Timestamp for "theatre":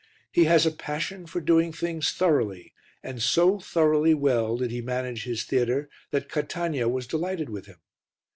5.43-5.89